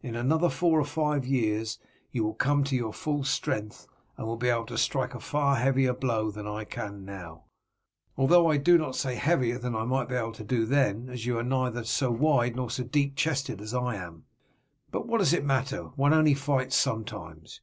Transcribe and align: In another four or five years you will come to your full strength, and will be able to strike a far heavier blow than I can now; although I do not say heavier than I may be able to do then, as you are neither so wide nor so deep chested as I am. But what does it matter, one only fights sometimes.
In 0.00 0.16
another 0.16 0.48
four 0.48 0.80
or 0.80 0.84
five 0.86 1.26
years 1.26 1.78
you 2.10 2.24
will 2.24 2.32
come 2.32 2.64
to 2.64 2.74
your 2.74 2.90
full 2.94 3.22
strength, 3.22 3.86
and 4.16 4.26
will 4.26 4.38
be 4.38 4.48
able 4.48 4.64
to 4.64 4.78
strike 4.78 5.14
a 5.14 5.20
far 5.20 5.56
heavier 5.56 5.92
blow 5.92 6.30
than 6.30 6.46
I 6.46 6.64
can 6.64 7.04
now; 7.04 7.42
although 8.16 8.46
I 8.46 8.56
do 8.56 8.78
not 8.78 8.96
say 8.96 9.14
heavier 9.16 9.58
than 9.58 9.74
I 9.76 9.84
may 9.84 10.06
be 10.06 10.14
able 10.14 10.32
to 10.32 10.42
do 10.42 10.64
then, 10.64 11.10
as 11.10 11.26
you 11.26 11.36
are 11.36 11.42
neither 11.42 11.84
so 11.84 12.10
wide 12.10 12.56
nor 12.56 12.70
so 12.70 12.82
deep 12.82 13.14
chested 13.14 13.60
as 13.60 13.74
I 13.74 13.96
am. 13.96 14.24
But 14.90 15.06
what 15.06 15.18
does 15.18 15.34
it 15.34 15.44
matter, 15.44 15.88
one 15.96 16.14
only 16.14 16.32
fights 16.32 16.76
sometimes. 16.76 17.60